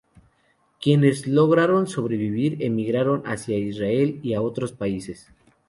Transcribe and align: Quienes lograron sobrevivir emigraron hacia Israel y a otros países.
Quienes 0.81 1.27
lograron 1.27 1.85
sobrevivir 1.85 2.57
emigraron 2.63 3.21
hacia 3.23 3.55
Israel 3.59 4.19
y 4.23 4.33
a 4.33 4.41
otros 4.41 4.71
países. 4.71 5.31